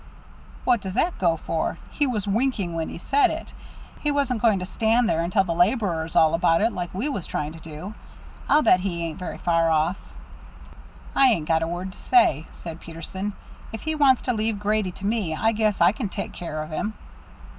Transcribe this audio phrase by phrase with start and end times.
[0.63, 1.77] "What does that go for?
[1.91, 3.53] He was winking when he said it.
[3.99, 7.07] He wasn't going to stand there and tell the laborers all about it, like we
[7.07, 7.93] was trying to do.
[8.49, 9.99] I'll bet he ain't very far off."
[11.15, 13.33] "I ain't got a word to say," said Peterson.
[13.71, 16.71] "If he wants to leave Grady to me, I guess I can take care of
[16.71, 16.95] him."